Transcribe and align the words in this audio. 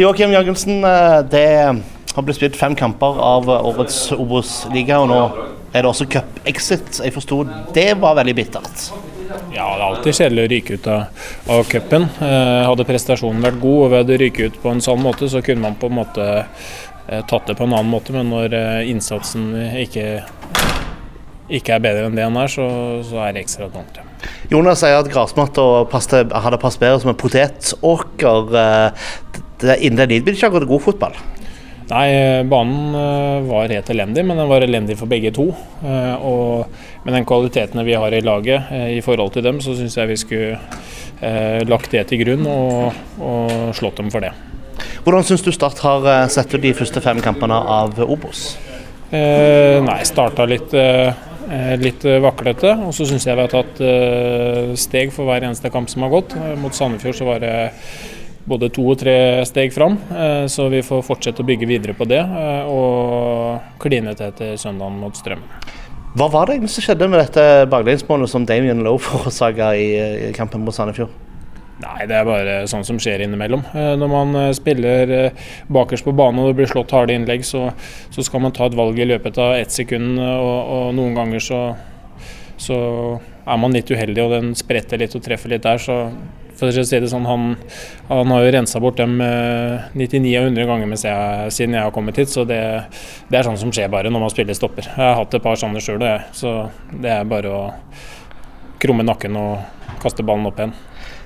Joakim 0.00 0.32
Jørgensen, 0.32 0.84
eh, 0.84 1.22
det 1.28 1.46
har 2.14 2.24
blitt 2.24 2.38
spilt 2.38 2.56
fem 2.56 2.72
kamper 2.78 3.18
av 3.20 3.48
årets 3.52 4.12
Obos-liga, 4.16 5.00
og 5.02 5.10
nå 5.10 5.18
er 5.74 5.84
det 5.84 5.90
også 5.90 6.06
cup-exit. 6.08 7.02
Jeg 7.04 7.12
forsto 7.12 7.42
det 7.76 7.90
var 8.00 8.16
veldig 8.16 8.34
bittert? 8.38 8.86
Ja, 9.52 9.66
det 9.76 9.82
er 9.82 9.84
alltid 9.84 10.16
kjedelig 10.16 10.46
å 10.46 10.50
ryke 10.54 10.78
ut 10.78 10.88
av, 10.90 11.26
av 11.52 11.68
cupen. 11.68 12.06
Eh, 12.24 12.62
hadde 12.66 12.86
prestasjonen 12.88 13.44
vært 13.44 13.60
god 13.60 13.82
og 13.84 13.92
vi 13.92 14.00
hadde 14.00 14.18
ryket 14.22 14.54
ut 14.54 14.62
på 14.62 14.72
en 14.72 14.80
sånn 14.84 15.02
måte, 15.04 15.28
så 15.30 15.42
kunne 15.44 15.66
man 15.68 15.76
på 15.78 15.90
en 15.90 15.98
måte 16.00 16.26
eh, 16.40 17.20
tatt 17.28 17.50
det 17.50 17.58
på 17.58 17.68
en 17.68 17.76
annen 17.76 17.92
måte. 17.92 18.14
Men 18.16 18.32
når 18.32 18.56
eh, 18.56 18.88
innsatsen 18.90 19.52
ikke, 19.84 20.06
ikke 21.60 21.76
er 21.76 21.84
bedre 21.84 22.08
enn 22.08 22.16
det 22.16 22.24
den 22.24 22.40
er, 22.40 22.50
så, 22.50 22.66
så 23.06 23.20
er 23.26 23.36
det 23.36 23.44
ekstra 23.44 23.68
tungt. 23.74 24.00
Jonas 24.50 24.80
sier 24.80 24.98
at 24.98 25.12
gressmatta 25.12 25.68
hadde 25.92 26.62
passet 26.64 26.82
bedre 26.82 26.98
som 27.04 27.12
en 27.12 27.20
potetåker. 27.20 28.56
Eh, 29.64 29.86
innen 29.86 30.16
ikke 30.20 30.46
har 30.46 30.56
gått 30.56 30.68
god 30.70 30.84
fotball? 30.88 31.20
Nei, 31.90 32.44
banen 32.46 32.94
eh, 32.94 33.48
var 33.48 33.72
helt 33.72 33.88
elendig, 33.90 34.22
men 34.26 34.38
den 34.38 34.50
var 34.50 34.62
elendig 34.62 34.94
for 35.00 35.10
begge 35.10 35.32
to. 35.34 35.48
Eh, 35.82 36.22
og 36.22 37.02
med 37.02 37.16
den 37.16 37.26
kvalitetene 37.26 37.82
vi 37.86 37.96
har 37.98 38.14
i 38.14 38.22
laget 38.22 38.70
eh, 38.70 38.92
i 38.98 39.00
forhold 39.02 39.34
til 39.34 39.42
dem, 39.46 39.58
så 39.64 39.74
syns 39.78 39.98
jeg 39.98 40.10
vi 40.12 40.20
skulle 40.20 40.60
lagt 41.68 41.92
det 41.92 42.06
til 42.08 42.22
grunn 42.22 42.46
og, 42.48 42.94
og 43.20 43.50
slått 43.76 43.98
dem 44.00 44.06
for 44.08 44.24
det. 44.24 44.30
Hvordan 45.04 45.26
syns 45.28 45.42
du 45.44 45.50
Start 45.52 45.82
har 45.84 46.06
sett 46.32 46.54
ut 46.54 46.62
de 46.62 46.70
første 46.72 47.02
fem 47.04 47.20
kampene 47.20 47.58
av 47.60 47.98
Obos? 48.06 48.54
Eh, 49.10 49.76
nei, 49.84 49.98
starta 50.06 50.46
litt, 50.48 50.72
eh, 50.72 51.12
litt 51.82 52.06
vaklete. 52.24 52.72
Og 52.86 52.94
så 52.96 53.04
syns 53.10 53.26
jeg 53.26 53.36
vi 53.36 53.44
har 53.44 53.52
tatt 53.52 53.82
eh, 53.84 54.72
steg 54.78 55.12
for 55.12 55.28
hver 55.28 55.44
eneste 55.44 55.68
kamp 55.74 55.90
som 55.92 56.06
har 56.06 56.14
gått. 56.14 56.36
Mot 56.62 56.76
Sandefjord 56.76 57.18
så 57.18 57.28
var 57.28 57.42
det 57.44 57.54
både 58.50 58.70
to 58.74 58.84
og 58.92 58.98
tre 59.00 59.14
steg 59.48 59.72
fram. 59.74 59.96
Eh, 60.10 60.44
så 60.50 60.68
vi 60.72 60.82
får 60.84 61.04
fortsette 61.06 61.42
å 61.42 61.48
bygge 61.48 61.68
videre 61.70 61.96
på 61.96 62.08
det 62.10 62.20
eh, 62.20 62.70
og 62.70 63.80
kline 63.82 64.14
til 64.16 64.30
etter 64.30 64.58
søndagen 64.60 64.98
mot 65.00 65.16
Strøm. 65.16 65.42
Hva 66.18 66.26
var 66.32 66.50
det 66.50 66.58
som 66.72 66.82
skjedde 66.82 67.06
med 67.06 67.22
dette 67.22 67.66
baklengsmålet 67.70 68.30
som 68.32 68.46
Damien 68.46 68.82
Lowe 68.82 68.98
forårsaka 69.02 69.72
i 69.78 70.30
kampen 70.34 70.64
mot 70.66 70.74
Sandefjord? 70.74 71.12
Nei, 71.80 72.04
det 72.10 72.12
er 72.12 72.26
bare 72.28 72.56
sånn 72.68 72.82
som 72.84 72.98
skjer 73.00 73.22
innimellom. 73.24 73.62
Eh, 73.72 73.92
når 74.00 74.10
man 74.12 74.40
spiller 74.56 75.14
bakerst 75.72 76.04
på 76.04 76.16
banen 76.16 76.42
og 76.42 76.50
det 76.50 76.58
blir 76.58 76.72
slått 76.72 76.92
harde 76.96 77.14
innlegg, 77.16 77.46
så, 77.46 77.70
så, 78.10 78.26
skal 78.26 78.42
man 78.44 78.52
ta 78.56 78.66
et 78.68 78.76
valg 78.76 78.98
i 79.00 79.08
løpet 79.08 79.38
av 79.40 79.54
ett 79.56 79.72
sekund, 79.72 80.18
og, 80.18 80.58
og 80.74 80.90
noen 80.98 81.16
ganger 81.16 81.46
så, 81.46 81.62
så, 82.60 82.76
er 83.50 83.58
man 83.58 83.72
litt 83.74 83.88
uheldig 83.90 84.22
og 84.22 84.34
den 84.34 84.52
spretter 84.58 85.00
litt 85.00 85.14
og 85.16 85.24
treffer 85.24 85.54
litt 85.54 85.64
der. 85.64 85.80
Så 85.80 85.96
for 86.60 86.68
å 86.68 86.84
si 86.86 87.00
det 87.00 87.10
sånn, 87.10 87.26
han, 87.28 87.54
han 88.10 88.34
har 88.34 88.44
jo 88.44 88.52
rensa 88.54 88.82
bort 88.82 89.00
dem 89.00 89.16
99 89.18 90.36
av 90.38 90.50
100 90.50 90.68
ganger 90.68 90.94
jeg, 90.94 91.56
siden 91.56 91.78
jeg 91.78 91.86
har 91.86 91.94
kommet 91.96 92.20
hit, 92.20 92.32
så 92.32 92.44
det, 92.48 92.60
det, 93.28 93.40
er 93.40 93.48
sånn 93.48 93.58
som 93.60 93.72
skjer 93.74 93.90
bare 93.92 94.12
når 94.12 94.26
man 94.26 94.32
spiller 94.32 94.56
stopper. 94.56 94.86
Jeg 94.92 95.00
har 95.00 95.18
hatt 95.18 95.34
et 95.36 95.44
par 95.44 95.58
sånne 95.60 95.82
sjøl, 95.82 96.04
så 96.36 96.54
det 96.92 97.16
er 97.16 97.28
bare 97.28 97.50
å 97.50 97.64
krumme 98.80 99.04
nakken 99.04 99.36
og 99.36 99.98
kaste 100.00 100.24
ballen 100.26 100.48
opp 100.48 100.60
igjen. 100.60 100.76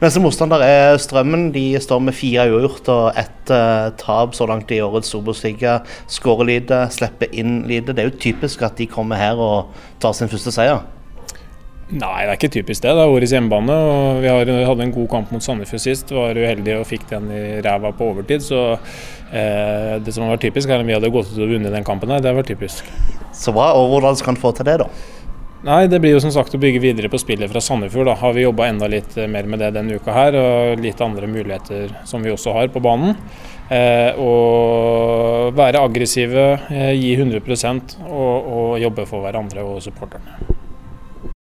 Neste 0.00 0.20
motstander 0.24 0.62
er 0.64 0.94
Strømmen. 0.96 1.50
De 1.52 1.74
står 1.82 1.98
med 2.00 2.16
fire 2.16 2.46
uavgjort 2.48 2.86
og 2.88 3.18
ett 3.20 3.50
uh, 3.52 3.90
tap 4.00 4.32
så 4.32 4.46
langt 4.48 4.70
i 4.72 4.78
årets 4.80 5.12
Obos-liga. 5.18 5.82
Skårer 6.08 6.48
lite, 6.48 6.78
slipper 6.94 7.28
inn 7.36 7.66
lite. 7.68 7.92
Det 7.92 8.06
er 8.06 8.08
jo 8.08 8.22
typisk 8.22 8.64
at 8.64 8.80
de 8.80 8.88
kommer 8.88 9.20
her 9.20 9.36
og 9.36 9.74
tar 10.00 10.16
sin 10.16 10.32
første 10.32 10.54
seier. 10.56 10.80
Nei, 11.90 12.22
det 12.22 12.28
er 12.28 12.36
ikke 12.36 12.52
typisk 12.54 12.84
det. 12.84 12.92
Det 12.94 13.02
er 13.02 13.12
årets 13.12 13.32
hjemmebane. 13.34 13.74
og 13.74 14.20
Vi 14.22 14.30
hadde 14.30 14.84
en 14.84 14.92
god 14.94 15.08
kamp 15.10 15.30
mot 15.34 15.42
Sandefjord 15.42 15.82
sist. 15.82 16.12
Var 16.14 16.38
uheldige 16.38 16.78
og 16.78 16.86
fikk 16.86 17.08
den 17.10 17.30
i 17.34 17.44
ræva 17.66 17.90
på 17.96 18.12
overtid. 18.12 18.44
Så 18.46 18.60
eh, 18.76 19.96
det 19.98 20.14
som 20.14 20.26
har 20.26 20.36
vært 20.36 20.46
typisk, 20.46 20.70
er 20.70 20.78
at 20.78 20.86
vi 20.86 20.94
hadde 20.94 21.10
gått 21.10 21.32
ut 21.32 21.40
og 21.40 21.50
vunnet 21.50 21.74
den 21.74 21.86
kampen 21.86 22.12
her. 22.14 22.22
Det 22.22 22.34
var 22.36 22.46
typisk. 22.46 22.86
Så 23.34 23.54
bra. 23.56 23.72
Og 23.78 23.90
hvordan 23.90 24.20
skal 24.20 24.36
en 24.36 24.42
få 24.42 24.52
til 24.54 24.68
det, 24.70 24.76
da? 24.84 24.86
Nei, 25.66 25.82
Det 25.92 25.98
blir 26.00 26.14
jo 26.14 26.22
som 26.22 26.32
sagt 26.32 26.54
å 26.56 26.60
bygge 26.62 26.80
videre 26.80 27.10
på 27.12 27.18
spillet 27.20 27.50
fra 27.50 27.60
Sandefjord. 27.60 28.06
Da 28.08 28.14
har 28.22 28.38
vi 28.38 28.46
jobba 28.46 28.70
enda 28.70 28.86
litt 28.88 29.18
mer 29.28 29.50
med 29.50 29.60
det 29.60 29.74
denne 29.74 29.98
uka 29.98 30.14
her, 30.14 30.38
og 30.38 30.80
litt 30.80 31.02
andre 31.04 31.26
muligheter 31.28 31.90
som 32.08 32.22
vi 32.22 32.32
også 32.32 32.54
har 32.54 32.70
på 32.72 32.80
banen. 32.86 33.18
Eh, 33.70 34.14
og 34.18 35.58
være 35.58 35.82
aggressive, 35.82 36.46
eh, 36.70 36.94
gi 36.94 37.12
100 37.18 37.98
og, 38.06 38.48
og 38.54 38.72
jobbe 38.82 39.10
for 39.10 39.26
hverandre 39.26 39.66
og 39.66 39.82
supporterne. 39.84 40.49